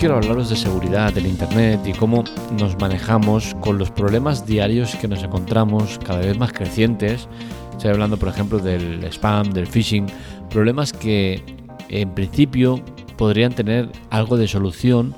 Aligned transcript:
quiero 0.00 0.16
hablaros 0.16 0.48
de 0.48 0.56
seguridad 0.56 1.12
del 1.12 1.26
Internet 1.26 1.80
y 1.84 1.92
cómo 1.92 2.24
nos 2.58 2.78
manejamos 2.78 3.54
con 3.60 3.76
los 3.76 3.90
problemas 3.90 4.46
diarios 4.46 4.94
que 4.94 5.06
nos 5.06 5.22
encontramos 5.22 5.98
cada 5.98 6.20
vez 6.20 6.38
más 6.38 6.54
crecientes. 6.54 7.28
Estoy 7.72 7.90
hablando, 7.90 8.16
por 8.16 8.30
ejemplo, 8.30 8.58
del 8.60 9.04
spam, 9.04 9.50
del 9.50 9.66
phishing, 9.66 10.06
problemas 10.48 10.94
que 10.94 11.42
en 11.90 12.14
principio 12.14 12.82
podrían 13.18 13.52
tener 13.52 13.90
algo 14.08 14.38
de 14.38 14.48
solución 14.48 15.14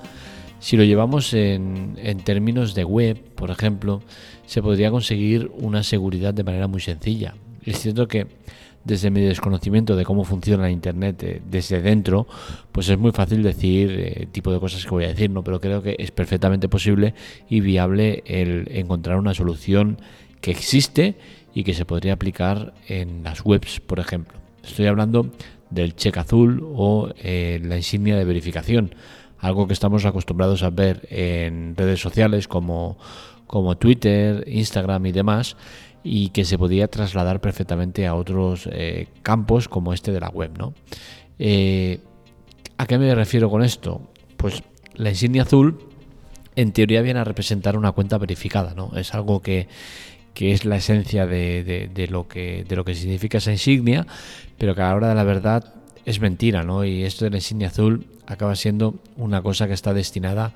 si 0.59 0.77
lo 0.77 0.83
llevamos 0.83 1.33
en, 1.33 1.97
en, 2.03 2.19
términos 2.19 2.75
de 2.75 2.83
web, 2.83 3.23
por 3.37 3.53
ejemplo, 3.53 4.03
se 4.47 4.63
podría 4.63 4.91
conseguir 4.91 5.53
una 5.59 5.85
seguridad 5.85 6.35
de 6.35 6.43
manera 6.43 6.67
muy 6.67 6.81
sencilla. 6.81 7.35
Es 7.65 7.79
cierto 7.79 8.09
que 8.09 8.27
desde 8.85 9.11
mi 9.11 9.21
desconocimiento 9.21 9.97
de 9.97 10.05
cómo 10.05 10.25
funciona 10.25 10.71
Internet 10.71 11.23
eh, 11.23 11.43
desde 11.49 11.81
dentro, 11.81 12.27
pues 12.73 12.89
es 12.89 12.99
muy 12.99 13.13
fácil 13.13 13.43
decir 13.43 13.91
eh, 13.91 14.29
tipo 14.33 14.53
de 14.53 14.59
cosas 14.61 14.85
que 14.85 14.91
voy 14.91 15.05
a 15.05 15.09
decir, 15.09 15.31
¿no? 15.31 15.45
pero 15.45 15.61
creo 15.61 15.83
que 15.83 15.97
es 15.99 16.11
perfectamente 16.11 16.69
posible 16.69 17.15
y 17.49 17.61
viable 17.61 18.23
el 18.27 18.69
encontrar 18.71 19.19
una 19.19 19.35
solución 19.35 19.99
que 20.41 20.51
existe 20.51 21.17
y 21.55 21.65
que 21.65 21.75
se 21.75 21.85
podría 21.85 22.15
aplicar 22.15 22.75
en 22.89 23.23
las 23.23 23.45
webs, 23.45 23.81
por 23.81 24.01
ejemplo. 24.01 24.39
Estoy 24.65 24.87
hablando 24.87 25.31
del 25.71 25.95
check 25.95 26.17
azul 26.17 26.63
o 26.75 27.11
eh, 27.19 27.61
la 27.63 27.77
insignia 27.77 28.17
de 28.17 28.25
verificación, 28.25 28.95
algo 29.39 29.67
que 29.67 29.73
estamos 29.73 30.05
acostumbrados 30.05 30.63
a 30.63 30.71
ver 30.71 31.07
en 31.11 31.77
redes 31.77 32.01
sociales 32.01 32.49
como 32.49 32.97
Twitter, 33.79 34.45
Instagram 34.47 35.07
y 35.07 35.13
demás, 35.13 35.57
y 36.05 36.31
que 36.31 36.45
se 36.45 36.59
podía 36.59 36.89
trasladar 36.89 37.41
perfectamente 37.41 38.07
a 38.07 38.15
otros 38.15 38.69
eh, 38.73 39.09
campos 39.23 39.69
como 39.69 39.93
este 39.93 40.13
de 40.13 40.21
la 40.21 40.29
web. 40.29 40.51
¿no? 40.59 40.75
Eh, 41.39 42.01
¿A 42.79 42.87
qué 42.87 42.99
me 42.99 43.15
refiero 43.15 43.51
con 43.51 43.63
esto? 43.63 44.03
Pues 44.37 44.63
la 44.95 45.11
insignia 45.11 45.43
azul 45.43 45.79
en 46.57 46.73
teoría 46.73 47.03
viene 47.03 47.21
a 47.21 47.25
representar 47.25 47.77
una 47.77 47.93
cuenta 47.93 48.19
verificada, 48.19 48.75
¿no? 48.75 48.93
Es 48.97 49.15
algo 49.15 49.41
que, 49.41 49.69
es 50.35 50.65
la 50.65 50.77
esencia 50.77 51.27
de, 51.27 52.09
lo 52.11 52.29
que, 52.29 52.65
de 52.69 52.77
lo 52.77 52.85
que 52.85 52.95
significa 52.95 53.39
esa 53.39 53.53
insignia, 53.53 54.07
pero 54.59 54.75
que 54.75 54.83
a 54.83 54.89
la 54.89 54.97
hora 54.97 55.09
de 55.09 55.15
la 55.15 55.25
verdad 55.25 55.75
es 56.05 56.21
mentira, 56.21 56.63
¿no? 56.63 56.85
Y 56.85 57.05
esto 57.05 57.25
de 57.25 57.31
la 57.31 57.37
insignia 57.37 57.69
azul 57.69 58.07
acaba 58.27 58.57
siendo 58.57 58.97
una 59.17 59.43
cosa 59.43 59.67
que 59.67 59.75
está 59.75 59.95
destinada 59.95 60.53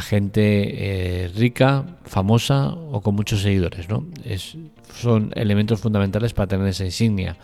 gente 0.00 1.24
eh, 1.24 1.28
rica, 1.28 1.84
famosa 2.04 2.68
o 2.68 3.00
con 3.00 3.14
muchos 3.14 3.42
seguidores. 3.42 3.88
¿no? 3.88 4.06
Es, 4.24 4.56
son 4.94 5.32
elementos 5.34 5.80
fundamentales 5.80 6.32
para 6.32 6.48
tener 6.48 6.68
esa 6.68 6.84
insignia 6.84 7.36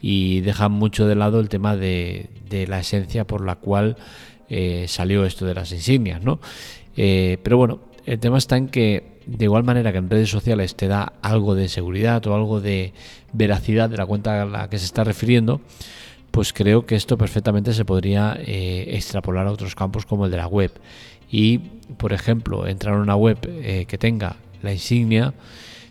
y 0.00 0.40
dejan 0.40 0.72
mucho 0.72 1.06
de 1.06 1.14
lado 1.14 1.40
el 1.40 1.48
tema 1.48 1.76
de, 1.76 2.28
la 2.68 2.80
esencia 2.80 3.26
por 3.26 3.44
la 3.44 3.56
cual 3.56 3.96
eh, 4.48 4.86
salió 4.88 5.24
esto 5.24 5.46
de 5.46 5.54
las 5.54 5.72
insignias. 5.72 6.22
¿no? 6.22 6.40
Eh, 6.96 7.38
pero 7.42 7.56
bueno, 7.56 7.80
el 8.04 8.18
tema 8.18 8.38
está 8.38 8.56
en 8.56 8.68
que 8.68 9.16
de 9.26 9.44
igual 9.44 9.64
manera 9.64 9.90
que 9.90 9.98
en 9.98 10.10
redes 10.10 10.30
sociales 10.30 10.76
te 10.76 10.86
da 10.86 11.14
algo 11.22 11.54
de 11.54 11.68
seguridad 11.68 12.24
o 12.26 12.34
algo 12.34 12.60
de 12.60 12.92
veracidad 13.32 13.90
de 13.90 13.96
la 13.96 14.06
cuenta 14.06 14.42
a 14.42 14.46
la 14.46 14.70
que 14.70 14.78
se 14.78 14.84
está 14.84 15.02
refiriendo, 15.02 15.60
pues 16.30 16.52
creo 16.52 16.86
que 16.86 16.94
esto 16.94 17.18
perfectamente 17.18 17.72
se 17.72 17.84
podría 17.84 18.38
extrapolar 18.44 19.48
a 19.48 19.52
otros 19.52 19.74
campos 19.74 20.06
como 20.06 20.26
el 20.26 20.30
de 20.30 20.36
la 20.36 20.46
web 20.46 20.70
y, 21.30 21.58
por 21.96 22.12
ejemplo, 22.12 22.66
entrar 22.66 22.94
a 22.94 23.00
una 23.00 23.16
web 23.16 23.38
eh, 23.44 23.84
que 23.86 23.98
tenga 23.98 24.36
la 24.62 24.72
insignia 24.72 25.34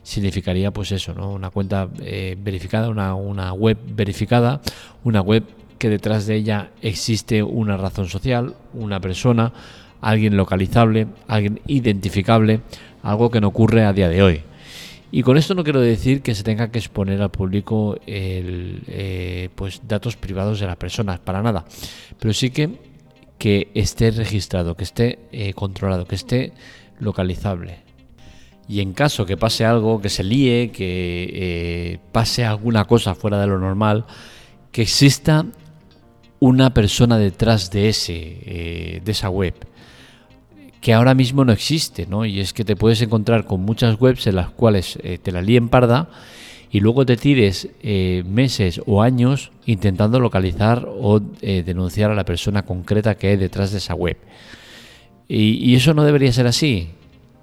significaría 0.06 0.72
pues 0.72 0.92
eso, 0.92 1.14
¿no? 1.16 1.32
una 1.32 1.50
cuenta 1.50 1.90
eh, 2.00 2.38
verificada, 2.40 2.90
una, 2.90 3.54
web 3.54 3.78
verificada, 3.88 4.62
una 5.04 5.22
web 5.22 5.44
que 5.80 5.90
detrás 5.90 6.28
de 6.28 6.36
ella 6.36 6.70
existe 6.82 7.42
una 7.42 7.76
razón 7.76 8.08
social, 8.08 8.56
una 8.74 9.00
persona, 9.00 9.52
alguien 10.02 10.38
localizable, 10.38 11.08
alguien 11.28 11.60
identificable, 11.66 12.62
algo 13.02 13.32
que 13.32 13.42
no 13.42 13.48
ocurre 13.48 13.84
a 13.84 13.94
día 13.94 14.08
de 14.08 14.22
hoy. 14.22 14.42
Y 15.12 15.24
con 15.24 15.38
esto 15.38 15.56
no 15.56 15.64
quiero 15.64 15.82
decir 15.82 16.22
que 16.22 16.36
se 16.36 16.44
tenga 16.44 16.70
que 16.70 16.78
exponer 16.78 17.22
al 17.22 17.32
público 17.32 17.98
el, 18.06 18.84
eh, 18.88 19.50
pues 19.56 19.82
datos 19.88 20.18
privados 20.18 20.60
de 20.60 20.68
las 20.68 20.78
personas, 20.78 21.20
para 21.20 21.42
nada. 21.42 21.66
Pero 22.20 22.34
sí 22.34 22.52
que 22.52 22.70
que 23.38 23.72
esté 23.74 24.12
registrado, 24.12 24.76
que 24.76 24.84
esté 24.84 25.20
eh, 25.32 25.54
controlado, 25.54 26.06
que 26.06 26.16
esté 26.16 26.54
localizable. 27.00 27.80
Y 28.68 28.82
en 28.82 28.94
caso 28.94 29.26
que 29.26 29.38
pase 29.38 29.66
algo, 29.66 30.02
que 30.02 30.10
se 30.10 30.24
líe, 30.24 30.72
que 30.72 31.30
eh, 31.34 32.00
pase 32.12 32.46
alguna 32.46 32.86
cosa 32.86 33.14
fuera 33.14 33.40
de 33.40 33.48
lo 33.48 33.60
normal, 33.60 34.06
que 34.72 34.82
exista 34.82 35.46
una 36.40 36.74
persona 36.74 37.18
detrás 37.18 37.70
de 37.72 37.90
ese, 37.90 38.14
eh, 38.16 39.02
de 39.04 39.12
esa 39.12 39.30
web, 39.30 39.54
que 40.82 40.94
ahora 40.94 41.14
mismo 41.14 41.46
no 41.46 41.52
existe, 41.52 42.06
¿no? 42.08 42.26
Y 42.26 42.40
es 42.40 42.54
que 42.54 42.66
te 42.66 42.76
puedes 42.76 43.02
encontrar 43.02 43.46
con 43.46 43.62
muchas 43.62 44.00
webs 44.00 44.28
en 44.28 44.36
las 44.36 44.50
cuales 44.50 45.00
te 45.22 45.32
la 45.32 45.42
líen 45.42 45.70
parda 45.70 46.10
y 46.76 46.82
luego 46.82 47.06
te 47.06 47.16
tires 47.16 47.70
eh, 47.84 48.22
meses 48.28 48.82
o 48.86 49.02
años 49.02 49.54
intentando 49.66 50.20
localizar 50.20 50.86
o 50.86 51.22
eh, 51.40 51.64
denunciar 51.66 52.12
a 52.12 52.16
la 52.16 52.26
persona 52.26 52.64
concreta 52.64 53.16
que 53.16 53.28
hay 53.28 53.38
detrás 53.38 53.72
de 53.72 53.78
esa 53.78 53.96
web. 53.96 54.18
Y, 55.30 55.74
eso 55.74 55.94
no 55.94 56.04
debería 56.04 56.34
ser 56.34 56.48
así. 56.48 56.90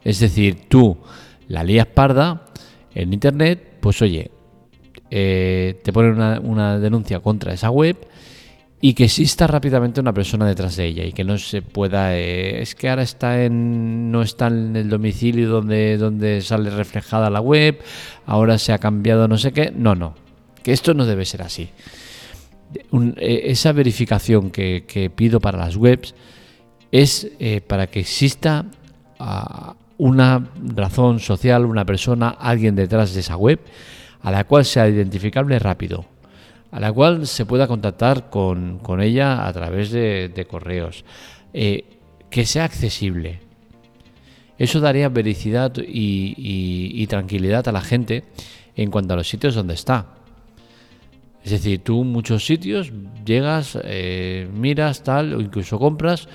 Es 0.04 0.21
decir, 0.21 0.69
tú 0.69 0.98
la 1.48 1.65
lías 1.65 1.87
parda 1.87 2.44
en 2.94 3.15
Internet, 3.15 3.78
pues 3.81 4.03
oye, 4.03 4.31
eh, 5.10 5.81
te 5.82 5.94
ponen 5.94 6.12
una, 6.12 6.38
una 6.38 6.78
denuncia 6.78 7.21
contra 7.21 7.54
esa 7.54 7.71
web 7.71 7.97
y 8.84 8.94
que 8.94 9.04
exista 9.04 9.47
rápidamente 9.47 10.00
una 10.00 10.12
persona 10.12 10.44
detrás 10.44 10.75
de 10.75 10.87
ella 10.87 11.04
y 11.04 11.12
que 11.12 11.22
no 11.22 11.38
se 11.38 11.62
pueda 11.62 12.16
eh, 12.16 12.60
es 12.60 12.75
que 12.75 12.88
ahora 12.91 13.04
está 13.04 13.44
en 13.44 14.10
no 14.10 14.22
está 14.22 14.48
en 14.48 14.75
el 14.75 14.91
domicilio 14.91 15.48
donde 15.48 15.97
donde 15.97 16.43
sale 16.43 16.69
reflejada 16.69 17.31
la 17.31 17.41
web 17.41 17.78
ahora 18.26 18.59
se 18.59 18.72
ha 18.72 18.78
cambiado 18.78 19.28
no 19.28 19.38
sé 19.38 19.53
qué. 19.53 19.72
No 19.75 19.94
no 19.94 20.16
que 20.65 20.72
esto 20.72 20.94
no 20.94 21.06
debe 21.06 21.25
ser 21.25 21.42
así. 21.42 21.71
Eh, 22.92 23.42
esa 23.47 23.72
verificación 23.72 24.50
que, 24.50 25.12
pido 25.15 25.41
para 25.41 25.59
las 25.59 25.76
webs 25.76 26.15
es 26.91 27.31
eh, 27.38 27.60
para 27.60 27.87
que 27.87 28.00
exista 28.00 28.66
ah, 29.21 29.76
una 29.98 30.44
razón 30.75 31.21
social 31.21 31.66
una 31.66 31.84
persona 31.84 32.31
alguien 32.31 32.75
detrás 32.75 33.15
de 33.15 33.21
esa 33.21 33.37
web 33.37 33.60
a 34.22 34.32
la 34.32 34.42
cual 34.42 34.65
sea 34.65 34.88
identificable 34.88 35.56
rápido 35.60 36.12
a 36.72 36.81
la 36.81 36.91
cual 36.91 37.27
se 37.27 37.44
pueda 37.44 37.69
contactar 37.69 38.31
con, 38.31 38.81
ella 39.00 39.47
a 39.47 39.53
través 39.53 39.91
de, 39.93 40.47
correos, 40.50 41.05
eh, 41.53 41.84
que 42.31 42.47
sea 42.47 42.65
accesible. 42.65 43.41
Eso 44.59 44.81
daría 44.81 45.10
vericidad 45.10 45.75
y, 45.77 47.06
tranquilidad 47.09 47.69
a 47.69 47.72
la 47.72 47.83
gente 47.83 48.25
en 48.75 48.91
cuanto 48.91 49.12
a 49.12 49.19
los 49.19 49.28
sitios 49.28 49.55
donde 49.55 49.75
está. 49.75 50.15
Es 51.44 51.50
decir, 51.50 51.83
tú 51.83 52.05
muchos 52.05 52.47
sitios 52.47 52.91
llegas, 53.25 53.78
eh, 53.84 54.49
miras 54.54 55.03
tal, 55.03 55.34
o 55.34 55.41
incluso 55.41 55.78
compras, 55.78 56.28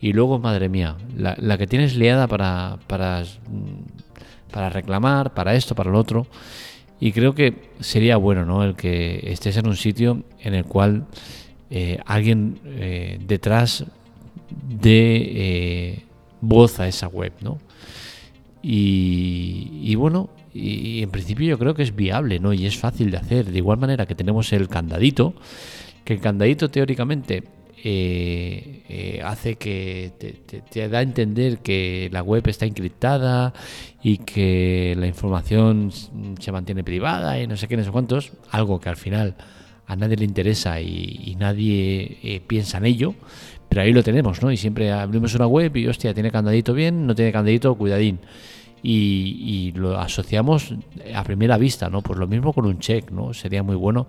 y 0.00 0.12
luego, 0.12 0.40
madre 0.40 0.68
mía, 0.68 0.96
la, 1.16 1.36
la 1.38 1.56
que 1.56 1.68
tienes 1.68 1.94
liada 1.94 2.26
para, 2.26 2.78
para, 2.88 3.22
para 4.50 4.70
reclamar, 4.70 5.34
para 5.34 5.54
esto, 5.54 5.76
para 5.76 5.90
lo 5.90 5.98
otro. 6.00 6.26
Y 7.04 7.12
creo 7.12 7.34
que 7.34 7.52
sería 7.80 8.16
bueno, 8.16 8.46
¿no? 8.46 8.64
El 8.64 8.76
que 8.76 9.20
estés 9.30 9.58
en 9.58 9.66
un 9.66 9.76
sitio 9.76 10.22
en 10.40 10.54
el 10.54 10.64
cual 10.64 11.04
eh, 11.68 11.98
alguien 12.06 12.58
eh, 12.64 13.18
detrás 13.26 13.84
de 14.66 15.32
eh, 15.34 16.02
voz 16.40 16.80
a 16.80 16.88
esa 16.88 17.06
web, 17.08 17.34
¿no? 17.42 17.58
Y, 18.62 19.94
bueno, 19.96 20.30
y, 20.54 21.02
en 21.02 21.10
principio 21.10 21.46
yo 21.46 21.58
creo 21.58 21.74
que 21.74 21.82
es 21.82 21.94
viable, 21.94 22.38
¿no? 22.38 22.54
Y 22.54 22.64
es 22.64 22.78
fácil 22.78 23.10
de 23.10 23.18
hacer. 23.18 23.52
De 23.52 23.58
igual 23.58 23.76
manera 23.76 24.06
que 24.06 24.14
tenemos 24.14 24.50
el 24.54 24.70
candadito, 24.70 25.34
que 26.06 26.14
el 26.14 26.20
candadito 26.20 26.70
teóricamente 26.70 27.44
eh, 27.86 28.82
eh, 28.88 29.20
hace 29.22 29.56
que 29.56 30.12
te, 30.70 30.88
da 30.88 31.00
a 31.00 31.02
entender 31.02 31.58
que 31.58 32.08
la 32.10 32.22
web 32.22 32.48
está 32.48 32.64
encriptada 32.64 33.52
y 34.02 34.16
que 34.16 34.96
la 34.98 35.06
información 35.06 35.92
se 35.92 36.50
mantiene 36.50 36.82
privada 36.82 37.38
y 37.38 37.46
no 37.46 37.58
sé 37.58 37.68
qué, 37.68 37.76
no 37.76 37.84
sé 37.84 37.90
cuántos, 37.90 38.32
algo 38.50 38.80
que 38.80 38.88
al 38.88 38.96
final 38.96 39.34
a 39.86 39.96
nadie 39.96 40.16
le 40.16 40.24
interesa 40.24 40.80
y, 40.80 41.36
nadie 41.38 42.16
eh, 42.22 42.40
piensa 42.46 42.78
en 42.78 42.86
ello, 42.86 43.14
pero 43.68 43.82
ahí 43.82 43.92
lo 43.92 44.02
tenemos, 44.02 44.40
¿no? 44.40 44.50
Y 44.50 44.56
siempre 44.56 44.90
abrimos 44.90 45.34
una 45.34 45.46
web 45.46 45.76
y, 45.76 45.86
hostia, 45.86 46.14
tiene 46.14 46.30
candadito 46.30 46.72
bien, 46.72 47.06
no 47.06 47.14
tiene 47.14 47.32
candadito, 47.32 47.74
cuidadín. 47.74 48.18
Y, 48.82 49.72
y, 49.72 49.72
lo 49.72 49.98
asociamos 49.98 50.74
a 51.14 51.22
primera 51.22 51.58
vista, 51.58 51.90
¿no? 51.90 52.00
Pues 52.00 52.18
lo 52.18 52.26
mismo 52.26 52.54
con 52.54 52.64
un 52.64 52.78
check, 52.78 53.10
¿no? 53.10 53.34
Sería 53.34 53.62
muy 53.62 53.76
bueno 53.76 54.08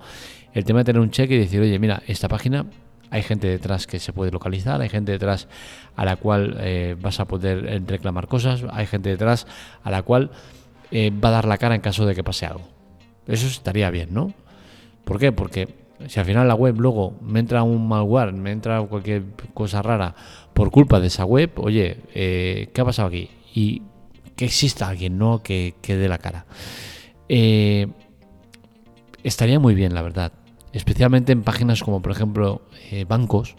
el 0.54 0.64
tema 0.64 0.80
de 0.80 0.86
tener 0.86 1.02
un 1.02 1.12
check 1.12 1.30
y 1.32 1.38
decir, 1.38 1.60
oye, 1.60 1.78
mira, 1.78 2.02
esta 2.08 2.30
página 2.30 2.66
hay 3.12 3.24
gente 3.24 3.48
detrás 3.48 3.88
que 3.88 4.00
se 4.00 4.14
puede 4.14 4.32
localizar, 4.32 4.82
hay 4.82 4.90
gente 4.90 5.12
detrás 5.12 5.48
a 5.96 6.06
la 6.06 6.16
cual 6.16 6.58
eh, 6.60 6.96
vas 7.00 7.20
a 7.20 7.26
poder 7.26 7.66
eh, 7.68 7.82
reclamar 7.86 8.28
cosas, 8.28 8.64
hay 8.72 8.86
gente 8.88 9.10
detrás 9.10 9.48
a 9.84 9.92
la 9.92 10.02
cual 10.02 10.32
eh, 10.92 11.12
va 11.12 11.30
a 11.30 11.34
dar 11.34 11.46
la 11.46 11.58
cara 11.58 11.76
en 11.76 11.82
caso 11.82 12.06
de 12.06 12.16
que 12.16 12.24
pase 12.24 12.46
algo. 12.46 12.68
Eso 13.28 13.48
estaría 13.48 13.90
bien, 13.90 14.14
¿no? 14.14 14.34
¿Por 15.04 15.20
qué? 15.20 15.32
Porque 15.32 15.70
si 16.08 16.20
al 16.20 16.26
final 16.26 16.48
la 16.48 16.56
web 16.56 16.80
luego 16.80 17.18
me 17.22 17.40
entra 17.40 17.64
un 17.64 17.88
malware, 17.88 18.34
me 18.34 18.52
entra 18.52 18.82
cualquier 18.82 19.24
cosa 19.54 19.82
rara 19.82 20.16
por 20.54 20.72
culpa 20.72 21.00
de 21.00 21.08
esa 21.08 21.26
web, 21.26 21.52
oye, 21.58 21.98
¿qué 22.14 22.82
ha 22.82 22.86
pasado 22.86 23.08
aquí? 23.08 23.30
Y 23.54 23.82
que 24.36 24.46
exista 24.46 24.88
alguien, 24.88 25.18
¿no? 25.18 25.42
Que, 25.42 25.76
que 25.82 25.96
dé 25.96 26.08
la 26.08 26.18
cara. 26.18 26.46
Estaría 29.24 29.60
muy 29.60 29.74
bien, 29.74 29.94
la 29.96 30.02
verdad. 30.02 30.32
Especialmente 30.76 31.32
en 31.32 31.42
páginas 31.42 31.82
como, 31.82 32.02
por 32.02 32.12
ejemplo, 32.12 32.62
eh, 32.92 33.06
bancos, 33.08 33.56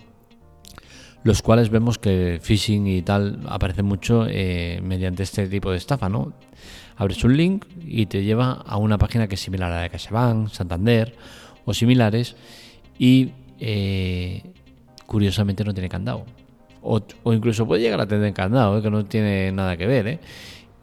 los 1.25 1.41
cuales 1.41 1.71
vemos 1.71 1.99
que 1.99 2.39
phishing 2.43 2.87
y 2.87 3.01
tal 3.01 3.41
aparece 3.49 3.83
mucho 3.83 4.27
eh, 4.29 4.81
mediante 4.83 5.23
este 5.23 5.49
tipo 5.49 5.71
de 5.71 5.79
estafa, 5.79 6.11
¿no? 6.11 6.35
Abres 6.97 7.25
un 7.25 7.35
link 7.35 7.65
y 7.83 8.05
te 8.05 8.23
lleva 8.23 8.53
a 8.53 8.77
una 8.77 8.99
página 8.99 9.29
que 9.29 9.37
es 9.37 9.41
similar 9.41 9.73
a 9.73 9.77
la 9.77 9.83
de 9.83 9.91
CaixaBank, 9.91 10.51
Santander 10.51 11.15
o 11.65 11.73
similares 11.73 12.37
y 12.99 13.33
curiosamente 15.07 15.65
no 15.65 15.73
tiene 15.73 15.89
candado. 15.89 16.27
O, 16.83 17.01
incluso 17.33 17.67
puede 17.67 17.81
llegar 17.81 18.01
a 18.03 18.07
tener 18.07 18.35
candado, 18.35 18.83
que 18.83 18.91
no 18.91 19.07
tiene 19.07 19.53
nada 19.53 19.79
que 19.79 19.87
ver, 19.87 20.07
¿eh? 20.07 20.19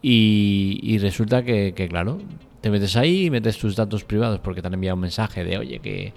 Y, 0.01 0.97
resulta 0.97 1.43
que, 1.43 1.73
claro, 1.89 2.17
te 2.63 2.71
metes 2.71 2.95
ahí 2.95 3.25
y 3.25 3.29
metes 3.29 3.57
tus 3.57 3.75
datos 3.75 4.05
privados 4.05 4.39
porque 4.39 4.61
te 4.61 4.67
han 4.67 4.73
enviado 4.73 4.95
un 4.95 5.01
mensaje 5.01 5.43
de, 5.43 5.57
oye, 5.57 5.79
que 5.79 6.13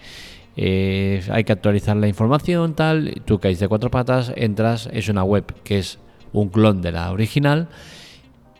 eh, 0.57 1.21
hay 1.29 1.43
que 1.43 1.53
actualizar 1.53 1.97
la 1.97 2.07
información, 2.07 2.75
tal. 2.75 3.21
Tú 3.25 3.41
caes 3.41 3.59
de 3.59 3.67
cuatro 3.67 3.91
patas, 3.91 4.33
entras, 4.37 4.89
es 4.93 5.09
una 5.09 5.25
web 5.25 5.45
que 5.65 5.81
es 5.81 5.99
un 6.33 6.49
clon 6.51 6.83
de 6.83 6.93
la 6.93 7.11
original 7.11 7.67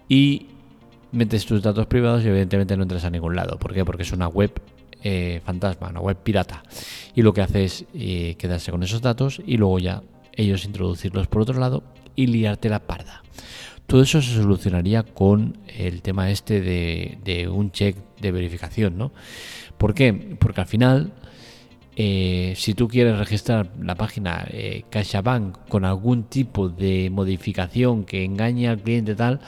y 0.09 0.49
metes 1.13 1.47
tus 1.47 1.63
datos 1.63 1.87
privados 1.87 2.25
y 2.25 2.29
evidentemente 2.29 2.77
no 2.77 2.83
entras 2.83 3.05
a 3.05 3.11
ningún 3.11 3.37
lado. 3.37 3.57
¿Por 3.57 3.73
qué? 3.73 3.85
Porque 3.85 4.03
es 4.03 4.11
una 4.11 4.27
web 4.27 4.51
eh, 5.05 5.41
fantasma, 5.45 5.89
una 5.91 6.01
web 6.01 6.17
pirata. 6.17 6.65
Y 7.15 7.23
lo 7.23 7.33
que 7.33 7.43
hace 7.43 7.63
es 7.67 7.85
eh, 7.95 8.35
quedarse 8.37 8.73
con 8.73 8.83
esos 8.83 9.01
datos 9.01 9.41
y 9.47 9.59
luego 9.59 9.79
ya 9.79 10.03
ellos 10.33 10.65
introducirlos 10.65 11.29
por 11.29 11.43
otro 11.43 11.61
lado 11.61 11.85
y 12.17 12.27
liarte 12.27 12.69
la 12.69 12.81
parda. 12.81 13.23
Todo 13.87 14.03
eso 14.03 14.21
se 14.21 14.35
solucionaría 14.35 15.05
con 15.05 15.59
el 15.69 16.03
tema 16.03 16.31
este 16.31 16.61
de, 16.61 17.49
un 17.49 17.71
check 17.71 17.97
de 18.21 18.33
verificación, 18.33 18.99
¿no? 18.99 19.13
¿Por 19.79 19.95
qué? 19.95 20.13
Porque 20.13 20.61
al 20.61 20.67
final, 20.67 21.13
eh, 21.95 22.55
si 22.57 22.75
tú 22.75 22.89
quieres 22.89 23.19
registrar 23.19 23.71
la 23.81 23.95
página 23.95 24.45
eh, 24.51 24.85
CaixaBank 24.91 25.69
con 25.69 25.85
algún 25.85 26.25
tipo 26.25 26.69
de 26.69 27.11
modificación 27.11 28.05
que 28.05 28.25
engañe 28.25 28.69
al 28.69 28.83
cliente 28.83 29.15
tal, 29.15 29.41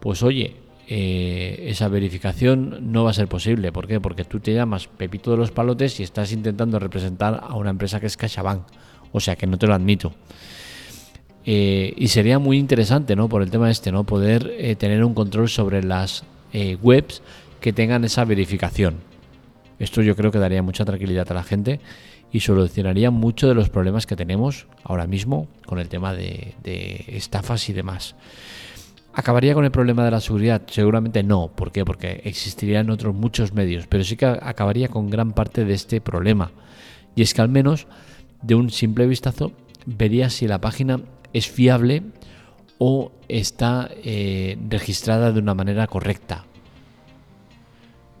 pues 0.00 0.22
oye, 0.22 0.56
eh, 0.86 1.64
esa 1.68 1.88
verificación 1.88 2.92
no 2.92 3.04
va 3.04 3.10
a 3.10 3.14
ser 3.14 3.28
posible. 3.28 3.70
¿Por 3.72 3.86
qué? 3.86 4.00
Porque 4.00 4.24
tú 4.24 4.40
te 4.40 4.54
llamas 4.54 4.86
Pepito 4.86 5.30
de 5.30 5.36
los 5.36 5.50
Palotes 5.50 6.00
y 6.00 6.02
estás 6.02 6.32
intentando 6.32 6.78
representar 6.78 7.40
a 7.42 7.54
una 7.54 7.70
empresa 7.70 8.00
que 8.00 8.06
es 8.06 8.16
CaixaBank. 8.16 8.62
O 9.12 9.20
sea 9.20 9.36
que 9.36 9.46
no 9.46 9.58
te 9.58 9.66
lo 9.66 9.74
admito. 9.74 10.12
Eh, 11.46 11.92
y 11.96 12.08
sería 12.08 12.38
muy 12.38 12.58
interesante, 12.58 13.16
¿no? 13.16 13.28
Por 13.28 13.42
el 13.42 13.50
tema 13.50 13.70
este, 13.70 13.92
¿no? 13.92 14.04
Poder 14.04 14.52
eh, 14.58 14.76
tener 14.76 15.04
un 15.04 15.14
control 15.14 15.48
sobre 15.48 15.82
las 15.82 16.24
eh, 16.52 16.76
webs 16.82 17.22
que 17.60 17.72
tengan 17.72 18.04
esa 18.04 18.24
verificación. 18.24 18.96
Esto 19.78 20.02
yo 20.02 20.16
creo 20.16 20.30
que 20.30 20.38
daría 20.38 20.62
mucha 20.62 20.84
tranquilidad 20.84 21.30
a 21.30 21.34
la 21.34 21.42
gente 21.42 21.80
y 22.32 22.40
solucionaría 22.40 23.10
muchos 23.10 23.48
de 23.48 23.54
los 23.54 23.68
problemas 23.68 24.06
que 24.06 24.16
tenemos 24.16 24.66
ahora 24.82 25.06
mismo 25.06 25.48
con 25.66 25.78
el 25.78 25.88
tema 25.88 26.14
de, 26.14 26.54
estafas 27.08 27.68
y 27.68 27.72
demás. 27.72 28.14
¿Acabaría 29.12 29.54
con 29.54 29.64
el 29.64 29.70
problema 29.70 30.04
de 30.04 30.10
la 30.10 30.20
seguridad? 30.20 30.62
Seguramente 30.66 31.22
no. 31.22 31.48
¿Por 31.48 31.70
qué? 31.70 31.84
Porque 31.84 32.22
existirían 32.24 32.90
otros 32.90 33.14
muchos 33.14 33.52
medios, 33.52 33.86
pero 33.86 34.02
sí 34.02 34.16
que 34.16 34.26
acabaría 34.26 34.88
con 34.88 35.10
gran 35.10 35.32
parte 35.32 35.64
de 35.64 35.74
este 35.74 36.00
problema. 36.00 36.50
Y 37.14 37.22
es 37.22 37.34
que 37.34 37.42
al 37.42 37.48
menos 37.48 37.86
de 38.42 38.56
un 38.56 38.70
simple 38.70 39.06
vistazo 39.06 39.52
vería 39.86 40.30
si 40.30 40.48
la 40.48 40.60
página 40.60 41.00
es 41.34 41.50
fiable 41.50 42.02
o 42.78 43.12
está 43.28 43.90
eh, 44.02 44.56
registrada 44.68 45.32
de 45.32 45.40
una 45.40 45.54
manera 45.54 45.86
correcta. 45.86 46.46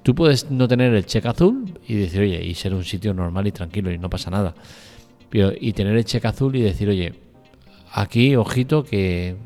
Tú 0.02 0.14
puedes 0.14 0.50
no 0.50 0.68
tener 0.68 0.92
el 0.92 1.06
cheque 1.06 1.28
azul 1.28 1.78
y 1.88 1.94
decir, 1.94 2.20
oye, 2.20 2.44
y 2.44 2.54
ser 2.54 2.74
un 2.74 2.84
sitio 2.84 3.14
normal 3.14 3.46
y 3.46 3.52
tranquilo 3.52 3.90
y 3.90 3.96
no 3.96 4.10
pasa 4.10 4.30
nada. 4.30 4.54
Pero, 5.30 5.52
y 5.58 5.72
tener 5.72 5.96
el 5.96 6.04
cheque 6.04 6.26
azul 6.26 6.54
y 6.56 6.60
decir, 6.60 6.88
oye, 6.88 7.14
aquí, 7.92 8.36
ojito, 8.36 8.84
que, 8.84 9.36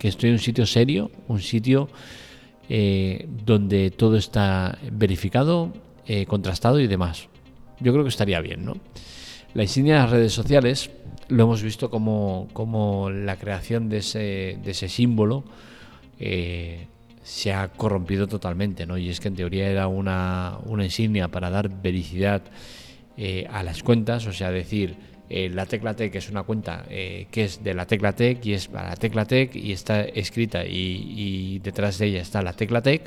estoy 0.00 0.30
en 0.30 0.36
un 0.36 0.40
sitio 0.40 0.64
serio, 0.64 1.10
un 1.26 1.40
sitio 1.40 1.88
eh, 2.68 3.28
donde 3.44 3.90
todo 3.90 4.16
está 4.16 4.78
verificado, 4.92 5.72
eh, 6.06 6.24
contrastado 6.24 6.80
y 6.80 6.86
demás. 6.86 7.28
Yo 7.80 7.92
creo 7.92 8.04
que 8.04 8.10
estaría 8.10 8.40
bien, 8.40 8.64
¿no? 8.64 8.76
La 9.54 9.62
insignia 9.62 9.94
de 9.94 10.00
las 10.00 10.10
redes 10.10 10.32
sociales 10.32 10.90
lo 11.28 11.44
hemos 11.44 11.62
visto 11.62 11.90
como, 11.90 12.48
como 12.52 13.10
la 13.10 13.36
creación 13.36 13.88
de 13.88 13.98
ese, 13.98 14.58
de 14.62 14.70
ese 14.70 14.88
símbolo 14.88 15.44
eh, 16.18 16.86
se 17.22 17.52
ha 17.52 17.68
corrompido 17.68 18.26
totalmente, 18.26 18.86
¿no? 18.86 18.96
Y 18.96 19.10
es 19.10 19.20
que 19.20 19.28
en 19.28 19.36
teoría 19.36 19.68
era 19.68 19.86
una, 19.86 20.58
una 20.64 20.84
insignia 20.84 21.28
para 21.28 21.50
dar 21.50 21.68
vericidad 21.68 22.42
eh, 23.16 23.46
a 23.50 23.62
las 23.62 23.82
cuentas, 23.82 24.26
o 24.26 24.32
sea, 24.32 24.50
decir, 24.50 24.96
eh, 25.28 25.50
la 25.50 25.66
tecla 25.66 25.94
tech 25.94 26.14
es 26.14 26.30
una 26.30 26.44
cuenta 26.44 26.86
que 26.88 27.28
es 27.34 27.62
de 27.62 27.74
la 27.74 27.86
tecla 27.86 28.14
tech 28.14 28.44
y 28.46 28.54
es 28.54 28.68
para 28.68 28.88
la 28.88 28.96
tecla 28.96 29.26
tech 29.26 29.54
y 29.54 29.72
está 29.72 30.00
escrita 30.00 30.64
y, 30.64 31.12
y 31.16 31.58
detrás 31.58 31.98
de 31.98 32.06
ella 32.06 32.22
está 32.22 32.40
la 32.40 32.54
tecla 32.54 32.80
tech. 32.80 33.02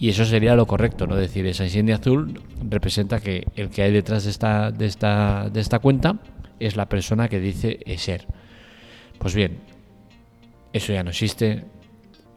Y 0.00 0.10
eso 0.10 0.24
sería 0.24 0.54
lo 0.54 0.66
correcto, 0.66 1.08
¿no? 1.08 1.16
Es 1.16 1.22
decir, 1.22 1.44
esa 1.46 1.64
insignia 1.64 1.96
azul 1.96 2.40
representa 2.62 3.18
que 3.18 3.44
el 3.56 3.68
que 3.68 3.82
hay 3.82 3.90
detrás 3.90 4.22
de 4.22 4.30
esta, 4.30 4.70
de 4.70 4.86
esta, 4.86 5.50
de 5.50 5.60
esta 5.60 5.80
cuenta 5.80 6.20
es 6.60 6.76
la 6.76 6.88
persona 6.88 7.28
que 7.28 7.40
dice 7.40 7.80
ser. 7.98 8.26
Pues 9.18 9.34
bien, 9.34 9.58
eso 10.72 10.92
ya 10.92 11.02
no 11.02 11.10
existe, 11.10 11.64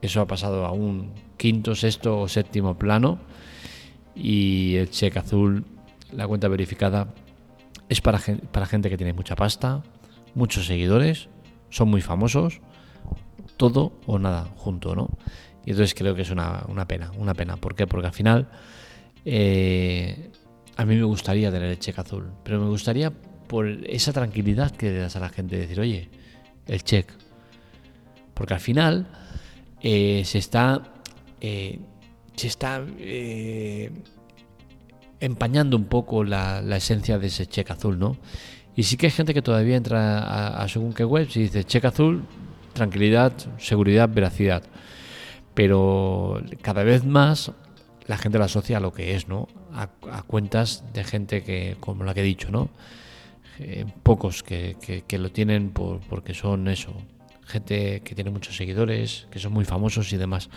eso 0.02 0.22
ha 0.22 0.28
pasado 0.28 0.66
a 0.66 0.72
un 0.72 1.14
quinto, 1.38 1.76
sexto 1.76 2.20
o 2.22 2.28
séptimo 2.28 2.78
plano 2.78 3.20
y 4.16 4.76
el 4.76 4.90
cheque 4.90 5.20
azul, 5.20 5.66
la 6.12 6.28
cuenta 6.28 6.48
verificada, 6.48 7.14
es 7.90 8.02
para, 8.02 8.20
para 8.52 8.66
gente 8.66 8.90
que 8.90 8.98
tiene 8.98 9.14
mucha 9.14 9.36
pasta, 9.36 9.84
muchos 10.34 10.66
seguidores, 10.66 11.30
son 11.70 11.90
muy 11.90 12.02
famosos, 12.02 12.62
todo 13.58 13.94
o 14.06 14.18
nada 14.18 14.48
junto, 14.58 14.96
¿no? 14.96 15.10
Y 15.66 15.72
entonces 15.72 15.94
creo 15.94 16.16
que 16.16 16.24
es 16.24 16.32
una, 16.32 16.66
pena, 16.88 17.12
una 17.18 17.34
pena. 17.34 17.58
¿Por 17.58 17.76
qué? 17.76 17.86
Porque 17.86 18.08
al 18.08 18.14
final 18.14 18.50
eh, 19.26 20.32
a 20.76 20.86
mí 20.86 20.96
me 20.96 21.04
gustaría 21.04 21.52
tener 21.52 21.70
el 21.70 21.80
cheque 21.80 22.02
azul, 22.02 22.32
pero 22.44 22.60
me 22.60 22.68
gustaría 22.68 23.14
por 23.52 23.68
esa 23.68 24.14
tranquilidad 24.14 24.72
que 24.72 24.92
le 24.92 25.00
das 25.00 25.18
a 25.18 25.20
la 25.20 25.28
gente, 25.28 25.58
decir, 25.58 25.78
oye, 25.82 26.08
el 26.68 26.86
check. 26.86 27.06
Porque 28.34 28.54
al 28.54 28.62
final 28.62 29.08
eh, 29.82 30.22
se 30.24 30.38
está, 30.38 30.82
eh, 31.42 31.78
se 32.34 32.48
está 32.48 32.82
eh, 32.98 33.92
empañando 35.20 35.76
un 35.76 35.84
poco 35.84 36.24
la, 36.24 36.62
esencia 36.78 37.20
de 37.20 37.28
ese 37.28 37.46
check 37.46 37.70
azul, 37.72 38.00
¿no? 38.00 38.16
Y 38.74 38.84
sí 38.84 38.96
que 38.96 39.08
hay 39.08 39.12
gente 39.12 39.34
que 39.34 39.42
todavía 39.42 39.76
entra 39.76 40.62
a, 40.64 40.66
según 40.70 40.94
qué 40.94 41.04
web 41.04 41.28
y 41.36 41.40
dice 41.40 41.66
check 41.66 41.84
azul, 41.84 42.24
tranquilidad, 42.72 43.34
seguridad, 43.58 44.08
veracidad. 44.08 44.64
Pero 45.54 46.42
cada 46.62 46.84
vez 46.84 47.04
más 47.04 47.52
la 48.06 48.18
gente 48.18 48.38
lo 48.38 48.46
asocia 48.46 48.78
a 48.78 48.80
lo 48.80 48.94
que 48.94 49.14
es, 49.14 49.28
¿no? 49.28 49.50
A, 49.74 49.90
a, 50.10 50.24
cuentas 50.24 50.86
de 50.94 51.04
gente 51.04 51.44
que, 51.44 51.76
como 51.82 52.06
la 52.06 52.14
que 52.14 52.22
he 52.22 52.24
dicho, 52.24 52.50
¿no? 52.50 52.70
Eh, 53.60 53.86
pocos 54.04 54.44
que, 54.44 55.04
lo 55.20 55.32
tienen 55.32 55.70
por, 55.72 56.00
porque 56.02 56.34
son 56.34 56.68
eso, 56.68 56.94
gente 57.46 58.02
que 58.02 58.16
tiene 58.16 58.32
muchos 58.32 58.56
seguidores, 58.56 59.28
que 59.30 59.40
son 59.40 59.54
muy 59.54 59.66
famosos 59.66 60.12
y 60.14 60.18
demás. 60.18 60.50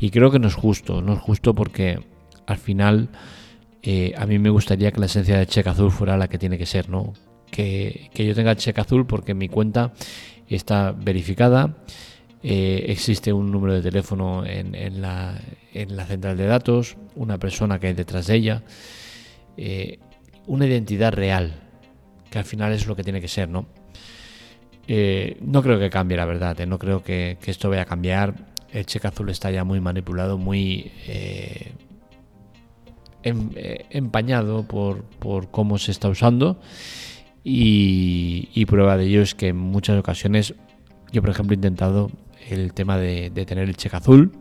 Y 0.00 0.10
creo 0.10 0.30
que 0.30 0.38
no 0.38 0.48
es 0.48 0.54
justo, 0.54 1.02
no 1.02 1.14
es 1.14 1.20
justo 1.20 1.54
porque 1.54 2.00
al 2.46 2.56
final 2.56 3.10
eh, 3.82 4.12
a 4.16 4.26
mí 4.26 4.38
me 4.38 4.50
gustaría 4.50 4.90
que 4.90 5.00
la 5.00 5.06
esencia 5.06 5.38
de 5.38 5.46
cheque 5.46 5.68
azul 5.68 5.90
fuera 5.90 6.16
la 6.16 6.28
que 6.28 6.38
tiene 6.38 6.58
que 6.58 6.66
ser, 6.66 6.88
¿no? 6.88 7.12
Que, 7.50 8.10
yo 8.14 8.34
tenga 8.34 8.56
cheque 8.56 8.80
azul 8.80 9.06
porque 9.06 9.34
mi 9.34 9.48
cuenta 9.48 9.92
está 10.48 10.92
verificada, 10.92 11.76
eh, 12.42 12.86
existe 12.88 13.32
un 13.32 13.52
número 13.52 13.74
de 13.74 13.82
teléfono 13.82 14.44
en, 14.44 14.74
en, 14.74 15.02
la, 15.02 15.40
en, 15.74 15.96
la, 15.96 16.06
central 16.06 16.36
de 16.38 16.46
datos, 16.46 16.96
una 17.14 17.38
persona 17.38 17.78
que 17.78 17.88
hay 17.88 17.94
detrás 17.94 18.26
de 18.26 18.34
ella, 18.34 18.62
una 20.46 20.66
identidad 20.66 21.12
real, 21.12 21.61
que 22.32 22.38
al 22.38 22.44
final 22.46 22.72
es 22.72 22.86
lo 22.86 22.96
que 22.96 23.04
tiene 23.04 23.20
que 23.20 23.28
ser, 23.28 23.48
¿no? 23.48 23.66
Eh, 24.88 25.36
no 25.42 25.62
creo 25.62 25.78
que 25.78 25.90
cambie, 25.90 26.16
la 26.16 26.24
verdad, 26.24 26.58
¿eh? 26.60 26.66
no 26.66 26.78
creo 26.78 27.04
que, 27.04 27.36
esto 27.44 27.68
vaya 27.68 27.82
a 27.82 27.84
cambiar. 27.84 28.34
El 28.72 28.86
cheque 28.86 29.06
azul 29.06 29.28
está 29.28 29.50
ya 29.50 29.64
muy 29.64 29.80
manipulado, 29.80 30.38
muy 30.38 30.90
eh, 31.06 31.72
em, 33.22 33.50
empañado 33.90 34.66
por, 34.66 35.04
cómo 35.50 35.76
se 35.76 35.92
está 35.92 36.08
usando. 36.08 36.58
Y, 37.44 38.64
prueba 38.66 38.96
de 38.96 39.04
ello 39.04 39.20
es 39.20 39.34
que 39.34 39.48
en 39.48 39.58
muchas 39.58 39.98
ocasiones, 39.98 40.54
yo 41.12 41.20
por 41.20 41.30
ejemplo 41.30 41.52
he 41.52 41.56
intentado 41.56 42.10
el 42.48 42.72
tema 42.72 42.96
de, 42.96 43.30
tener 43.46 43.68
el 43.68 43.76
cheque 43.76 43.96
azul 43.96 44.32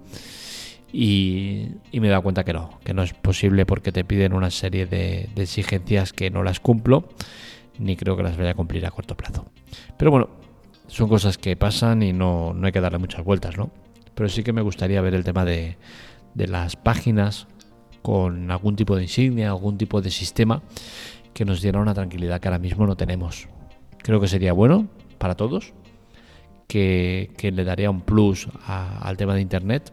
y, 0.93 1.67
me 1.91 2.07
he 2.07 2.10
dado 2.10 2.21
cuenta 2.21 2.45
que 2.45 2.53
no, 2.53 2.79
que 2.86 2.93
no 2.93 3.03
es 3.03 3.13
posible 3.13 3.65
porque 3.65 3.91
te 3.91 4.05
piden 4.05 4.33
una 4.33 4.50
serie 4.50 4.86
de, 4.86 5.27
exigencias 5.36 6.13
que 6.13 6.29
no 6.29 6.41
las 6.43 6.62
cumplo, 6.62 7.10
ni 7.79 7.95
creo 7.95 8.15
que 8.17 8.23
las 8.23 8.37
vaya 8.37 8.51
a 8.51 8.55
cumplir 8.55 8.85
a 8.85 8.91
corto 8.91 9.15
plazo. 9.15 9.45
Pero 9.97 10.11
bueno, 10.11 10.29
son 10.87 11.09
cosas 11.09 11.37
que 11.37 11.55
pasan 11.55 12.03
y 12.03 12.13
no, 12.13 12.53
no 12.53 12.65
hay 12.65 12.71
que 12.71 12.81
darle 12.81 12.97
muchas 12.97 13.23
vueltas, 13.23 13.57
¿no? 13.57 13.71
Pero 14.15 14.29
sí 14.29 14.43
que 14.43 14.53
me 14.53 14.61
gustaría 14.61 15.01
ver 15.01 15.13
el 15.13 15.23
tema 15.23 15.45
de, 15.45 15.77
de 16.33 16.47
las 16.47 16.75
páginas 16.75 17.47
con 18.01 18.51
algún 18.51 18.75
tipo 18.75 18.95
de 18.95 19.03
insignia, 19.03 19.49
algún 19.49 19.77
tipo 19.77 20.01
de 20.01 20.11
sistema 20.11 20.61
que 21.33 21.45
nos 21.45 21.61
diera 21.61 21.79
una 21.79 21.93
tranquilidad 21.93 22.39
que 22.39 22.47
ahora 22.47 22.59
mismo 22.59 22.85
no 22.85 22.95
tenemos. 22.95 23.47
Creo 23.99 24.19
que 24.19 24.27
sería 24.27 24.53
bueno 24.53 24.87
para 25.17 25.35
todos, 25.35 25.73
que, 26.67 27.51
le 27.53 27.63
daría 27.63 27.89
un 27.89 28.01
plus 28.01 28.47
al 28.65 29.17
tema 29.17 29.35
de 29.35 29.41
Internet 29.41 29.91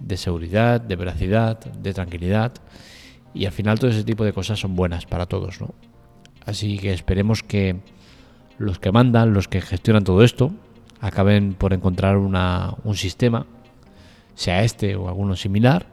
de 0.00 0.16
seguridad, 0.16 0.80
de 0.80 0.96
veracidad, 0.96 1.58
de 1.58 1.92
tranquilidad. 1.92 2.52
Y 3.34 3.46
al 3.46 3.52
final 3.52 3.78
todo 3.78 3.90
ese 3.90 4.04
tipo 4.04 4.24
de 4.24 4.32
cosas 4.32 4.58
son 4.58 4.74
buenas 4.74 5.06
para 5.06 5.26
todos, 5.26 5.60
¿no? 5.60 5.74
Así 6.48 6.78
que 6.78 6.94
esperemos 6.94 7.42
que 7.42 7.76
los 8.56 8.78
que 8.78 8.90
mandan, 8.90 9.34
los 9.34 9.48
que 9.48 9.60
gestionan 9.60 10.02
todo 10.02 10.24
esto, 10.24 10.50
acaben 10.98 11.52
por 11.52 11.74
encontrar 11.74 12.16
una, 12.16 12.74
un 12.84 12.96
sistema, 12.96 13.44
sea 14.34 14.64
este 14.64 14.96
o 14.96 15.08
alguno 15.08 15.36
similar, 15.36 15.84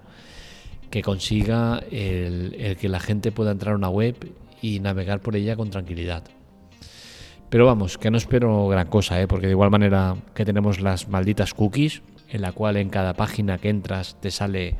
que 0.89 1.01
consiga 1.01 1.83
el, 1.91 2.55
el, 2.57 2.77
que 2.77 2.87
la 2.87 3.01
gente 3.01 3.33
pueda 3.33 3.51
entrar 3.51 3.73
a 3.73 3.77
una 3.77 3.89
web 3.89 4.15
y 4.61 4.79
navegar 4.79 5.19
por 5.19 5.35
ella 5.35 5.57
con 5.57 5.71
tranquilidad. 5.71 6.23
Pero 7.49 7.65
vamos, 7.65 7.97
que 7.97 8.09
no 8.09 8.17
espero 8.17 8.69
gran 8.69 8.87
cosa, 8.87 9.21
¿eh? 9.21 9.27
porque 9.27 9.47
de 9.47 9.51
igual 9.51 9.71
manera 9.71 10.15
que 10.33 10.45
tenemos 10.45 10.79
las 10.79 11.09
malditas 11.09 11.53
cookies, 11.53 12.01
en 12.29 12.41
la 12.41 12.53
cual 12.53 12.77
en 12.77 12.87
cada 12.87 13.13
página 13.13 13.57
que 13.57 13.67
entras 13.67 14.15
te 14.21 14.31
sale 14.31 14.75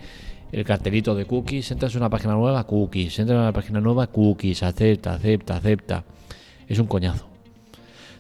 el 0.55 0.63
cartelito 0.63 1.15
de 1.15 1.25
cookies, 1.25 1.69
entras 1.71 1.93
a 1.95 1.97
una 1.97 2.09
página 2.09 2.33
nueva, 2.33 2.65
cookies, 2.65 3.19
entras 3.19 3.39
a 3.39 3.41
una 3.41 3.51
página 3.51 3.81
nueva, 3.81 4.07
cookies, 4.07 4.63
acepta, 4.63 5.13
acepta, 5.13 5.57
acepta. 5.57 6.05
Es 6.65 6.79
un 6.79 6.88
coñazo. 6.88 7.27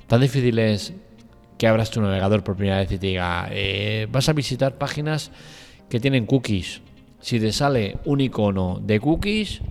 Tan 0.05 0.19
difícil 0.19 0.59
es 0.59 0.91
que 1.57 1.65
abras 1.65 1.91
tu 1.91 2.01
navegador 2.01 2.43
por 2.43 2.57
primera 2.57 2.79
vez 2.79 2.91
y 2.91 2.97
te 2.97 3.07
diga, 3.07 3.47
eh, 3.51 4.09
vas 4.11 4.27
a 4.27 4.33
visitar 4.33 4.77
páginas 4.77 5.31
que 5.87 6.01
tienen 6.01 6.25
cookies. 6.25 6.81
Si 7.21 7.39
te 7.39 7.53
sale 7.53 7.99
un 8.03 8.19
icono 8.19 8.81
de 8.83 8.99
cookies, 8.99 9.61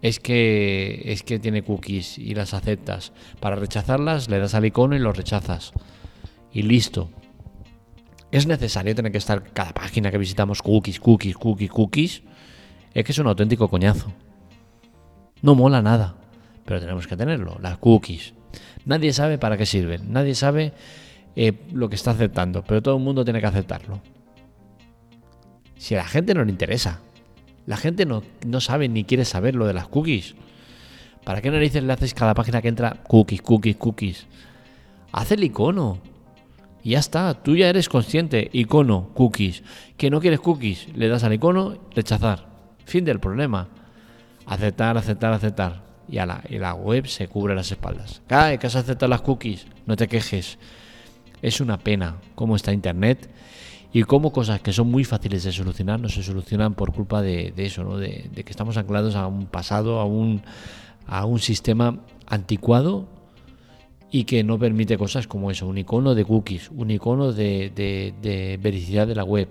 es 0.00 0.20
que 0.20 1.02
es 1.04 1.22
que 1.22 1.38
tiene 1.38 1.62
cookies 1.62 2.16
y 2.16 2.34
las 2.34 2.54
aceptas. 2.54 3.12
Para 3.40 3.56
rechazarlas 3.56 4.30
le 4.30 4.38
das 4.38 4.54
al 4.54 4.64
icono 4.64 4.96
y 4.96 5.00
lo 5.00 5.12
rechazas. 5.12 5.74
Y 6.50 6.62
listo. 6.62 7.10
¿Es 8.32 8.46
necesario 8.46 8.94
tener 8.94 9.10
que 9.10 9.18
estar 9.18 9.42
cada 9.52 9.72
página 9.72 10.10
que 10.10 10.18
visitamos 10.18 10.62
cookies, 10.62 11.00
cookies, 11.00 11.36
cookies, 11.36 11.70
cookies? 11.70 12.22
Es 12.94 13.04
que 13.04 13.12
es 13.12 13.18
un 13.18 13.26
auténtico 13.26 13.68
coñazo. 13.68 14.12
No 15.42 15.54
mola 15.54 15.82
nada, 15.82 16.14
pero 16.64 16.80
tenemos 16.80 17.06
que 17.06 17.16
tenerlo, 17.16 17.58
las 17.60 17.78
cookies. 17.78 18.34
Nadie 18.84 19.12
sabe 19.12 19.38
para 19.38 19.56
qué 19.56 19.66
sirven, 19.66 20.12
nadie 20.12 20.34
sabe 20.34 20.72
eh, 21.34 21.54
lo 21.72 21.88
que 21.88 21.96
está 21.96 22.12
aceptando, 22.12 22.62
pero 22.62 22.82
todo 22.82 22.96
el 22.96 23.02
mundo 23.02 23.24
tiene 23.24 23.40
que 23.40 23.46
aceptarlo. 23.46 24.00
Si 25.76 25.94
a 25.94 25.98
la 25.98 26.06
gente 26.06 26.34
no 26.34 26.44
le 26.44 26.50
interesa, 26.50 27.00
la 27.66 27.76
gente 27.76 28.06
no, 28.06 28.22
no 28.46 28.60
sabe 28.60 28.88
ni 28.88 29.04
quiere 29.04 29.24
saber 29.24 29.54
lo 29.54 29.66
de 29.66 29.72
las 29.72 29.88
cookies. 29.88 30.34
¿Para 31.24 31.40
qué 31.40 31.50
narices 31.50 31.82
le 31.82 31.92
haces 31.92 32.14
cada 32.14 32.34
página 32.34 32.62
que 32.62 32.68
entra 32.68 33.02
cookies, 33.06 33.42
cookies, 33.42 33.76
cookies? 33.76 34.26
Haz 35.12 35.32
el 35.32 35.44
icono, 35.44 35.98
y 36.82 36.90
ya 36.90 36.98
está, 36.98 37.34
tú 37.34 37.56
ya 37.56 37.68
eres 37.68 37.88
consciente, 37.88 38.48
icono, 38.52 39.10
cookies. 39.14 39.62
Que 39.96 40.10
no 40.10 40.20
quieres 40.20 40.40
cookies, 40.40 40.88
le 40.94 41.08
das 41.08 41.24
al 41.24 41.34
icono, 41.34 41.78
rechazar. 41.94 42.46
Fin 42.84 43.04
del 43.04 43.20
problema. 43.20 43.68
Aceptar, 44.46 44.96
aceptar, 44.96 45.32
aceptar. 45.32 45.82
Y, 46.08 46.18
a 46.18 46.26
la, 46.26 46.42
y 46.48 46.58
la 46.58 46.74
web 46.74 47.06
se 47.06 47.28
cubre 47.28 47.54
las 47.54 47.70
espaldas. 47.70 48.22
Cae, 48.26 48.58
que 48.58 48.66
has 48.66 48.76
aceptado 48.76 49.08
las 49.08 49.20
cookies, 49.20 49.66
no 49.86 49.96
te 49.96 50.08
quejes. 50.08 50.58
Es 51.42 51.60
una 51.60 51.78
pena 51.78 52.16
cómo 52.34 52.56
está 52.56 52.72
Internet 52.72 53.30
y 53.92 54.02
cómo 54.02 54.32
cosas 54.32 54.60
que 54.60 54.72
son 54.72 54.90
muy 54.90 55.04
fáciles 55.04 55.44
de 55.44 55.52
solucionar 55.52 55.98
no 56.00 56.08
se 56.08 56.22
solucionan 56.22 56.74
por 56.74 56.92
culpa 56.92 57.22
de, 57.22 57.52
eso, 57.56 57.84
¿no? 57.84 57.96
de, 57.96 58.30
de, 58.32 58.44
que 58.44 58.50
estamos 58.50 58.76
anclados 58.76 59.14
a 59.16 59.26
un 59.26 59.46
pasado, 59.46 60.00
a 60.00 60.04
un, 60.04 60.42
a 61.06 61.24
un 61.24 61.38
sistema 61.40 62.00
anticuado 62.26 63.08
y 64.10 64.24
que 64.24 64.42
no 64.42 64.58
permite 64.58 64.98
cosas 64.98 65.26
como 65.26 65.50
eso, 65.50 65.66
un 65.66 65.78
icono 65.78 66.14
de 66.14 66.24
cookies, 66.24 66.70
un 66.70 66.90
icono 66.90 67.32
de, 67.32 67.70
de, 67.74 68.58
vericidad 68.60 69.06
de 69.06 69.14
la 69.14 69.24
web. 69.24 69.48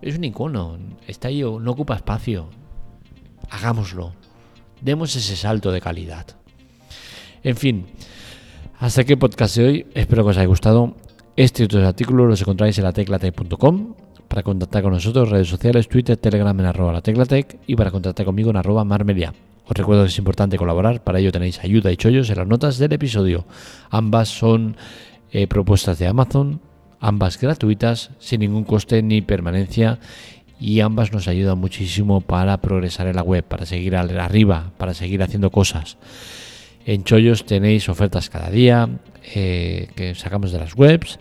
Es 0.00 0.16
un 0.16 0.24
icono, 0.24 0.78
está 1.06 1.28
ahí, 1.28 1.42
no 1.42 1.70
ocupa 1.70 1.96
espacio. 1.96 2.48
Hagámoslo. 3.50 4.14
Demos 4.80 5.14
ese 5.16 5.36
salto 5.36 5.72
de 5.72 5.80
calidad. 5.80 6.26
En 7.42 7.56
fin, 7.56 7.86
hasta 8.78 9.02
aquí 9.02 9.12
el 9.12 9.18
podcast 9.18 9.56
de 9.56 9.64
hoy. 9.64 9.86
Espero 9.94 10.24
que 10.24 10.30
os 10.30 10.36
haya 10.36 10.46
gustado. 10.46 10.94
Este 11.36 11.62
y 11.62 11.66
otros 11.66 11.84
artículos 11.84 12.28
los 12.28 12.40
encontráis 12.40 12.78
en 12.78 12.84
la 12.84 12.92
teclatec.com. 12.92 13.94
Para 14.28 14.42
contactar 14.44 14.82
con 14.84 14.92
nosotros, 14.92 15.28
redes 15.28 15.48
sociales, 15.48 15.88
Twitter, 15.88 16.16
Telegram 16.16 16.58
en 16.60 16.66
arroba 16.66 16.92
la 16.92 17.02
teclatec 17.02 17.58
y 17.66 17.74
para 17.74 17.90
contactar 17.90 18.24
conmigo 18.24 18.50
en 18.50 18.56
arroba 18.56 18.84
marmelia. 18.84 19.34
Os 19.70 19.76
recuerdo 19.76 20.02
que 20.02 20.08
es 20.08 20.18
importante 20.18 20.56
colaborar, 20.56 21.04
para 21.04 21.20
ello 21.20 21.30
tenéis 21.30 21.60
ayuda 21.62 21.92
y 21.92 21.96
chollos 21.96 22.28
en 22.28 22.38
las 22.38 22.46
notas 22.48 22.78
del 22.78 22.92
episodio. 22.92 23.46
Ambas 23.88 24.28
son 24.28 24.76
eh, 25.30 25.46
propuestas 25.46 25.96
de 26.00 26.08
Amazon, 26.08 26.60
ambas 26.98 27.40
gratuitas, 27.40 28.10
sin 28.18 28.40
ningún 28.40 28.64
coste 28.64 29.00
ni 29.00 29.22
permanencia 29.22 30.00
y 30.58 30.80
ambas 30.80 31.12
nos 31.12 31.28
ayudan 31.28 31.58
muchísimo 31.58 32.20
para 32.20 32.60
progresar 32.60 33.06
en 33.06 33.14
la 33.14 33.22
web, 33.22 33.44
para 33.44 33.64
seguir 33.64 33.94
arriba, 33.94 34.72
para 34.76 34.92
seguir 34.92 35.22
haciendo 35.22 35.52
cosas. 35.52 35.98
En 36.84 37.04
Chollos 37.04 37.46
tenéis 37.46 37.88
ofertas 37.88 38.28
cada 38.28 38.50
día 38.50 38.88
eh, 39.36 39.88
que 39.94 40.16
sacamos 40.16 40.50
de 40.50 40.58
las 40.58 40.74
webs 40.74 41.20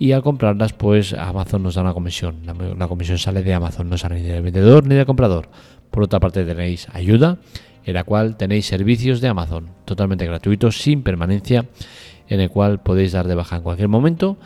y 0.00 0.10
al 0.10 0.24
comprarlas 0.24 0.72
pues 0.72 1.12
Amazon 1.12 1.62
nos 1.62 1.76
da 1.76 1.82
una 1.82 1.94
comisión. 1.94 2.40
La, 2.44 2.54
la 2.54 2.88
comisión 2.88 3.18
sale 3.18 3.44
de 3.44 3.54
Amazon, 3.54 3.88
no 3.88 3.96
sale 3.96 4.16
ni 4.16 4.22
del 4.22 4.42
vendedor 4.42 4.84
ni 4.84 4.96
del 4.96 5.06
comprador. 5.06 5.48
Por 5.92 6.02
otra 6.02 6.18
parte 6.18 6.44
tenéis 6.44 6.88
ayuda 6.92 7.38
en 7.84 7.94
la 7.94 8.04
cual 8.04 8.36
tenéis 8.36 8.66
servicios 8.66 9.20
de 9.20 9.28
Amazon 9.28 9.68
totalmente 9.84 10.26
gratuitos, 10.26 10.78
sin 10.78 11.02
permanencia, 11.02 11.66
en 12.28 12.40
el 12.40 12.50
cual 12.50 12.80
podéis 12.80 13.12
dar 13.12 13.28
de 13.28 13.34
baja 13.34 13.56
en 13.56 13.62
cualquier 13.62 13.88
momento 13.88 14.38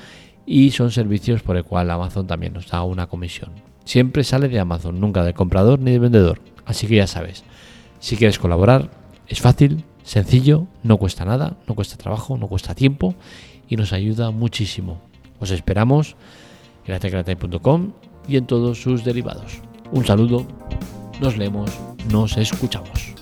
y 0.47 0.71
son 0.71 0.91
servicios 0.91 1.43
por 1.43 1.57
el 1.57 1.65
cual 1.65 1.91
Amazon 1.91 2.27
también 2.27 2.55
nos 2.55 2.69
da 2.69 2.83
una 2.83 3.07
comisión. 3.07 3.51
Siempre 3.85 4.25
sale 4.25 4.49
de 4.49 4.59
Amazon, 4.59 5.01
nunca 5.01 5.23
del 5.23 5.35
comprador 5.35 5.79
ni 5.79 5.93
del 5.93 6.01
vendedor. 6.01 6.41
Así 6.67 6.87
que 6.87 6.97
ya 6.97 7.07
sabes, 7.07 7.45
si 8.01 8.17
quieres 8.17 8.39
colaborar, 8.39 8.91
es 9.27 9.41
fácil, 9.41 9.85
sencillo, 10.03 10.67
no 10.83 10.97
cuesta 10.97 11.25
nada, 11.25 11.57
no 11.67 11.75
cuesta 11.75 11.97
trabajo, 11.97 12.37
no 12.37 12.49
cuesta 12.49 12.75
tiempo 12.75 13.15
y 13.69 13.77
nos 13.77 13.93
ayuda 13.93 14.31
muchísimo. 14.31 15.01
Os 15.41 15.51
esperamos 15.51 16.17
en 16.87 16.95
la 16.95 17.01
y 18.29 18.37
en 18.37 18.47
todos 18.47 18.83
sus 18.83 19.05
derivados. 19.05 19.61
Un 19.93 20.05
saludo, 20.05 20.47
nos 21.21 21.37
leemos, 21.37 21.71
nos 22.11 22.37
escuchamos. 22.37 23.18